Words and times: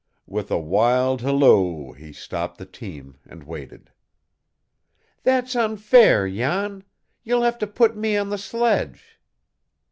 With 0.25 0.49
a 0.49 0.57
wild 0.57 1.21
halloo 1.21 1.91
he 1.91 2.11
stopped 2.11 2.57
the 2.57 2.65
team, 2.65 3.19
and 3.23 3.43
waited. 3.43 3.91
"That's 5.21 5.55
unfair, 5.55 6.27
Jan! 6.27 6.83
You'll 7.21 7.43
have 7.43 7.59
to 7.59 7.67
put 7.67 7.95
me 7.95 8.17
on 8.17 8.29
the 8.31 8.39
sledge." 8.39 9.19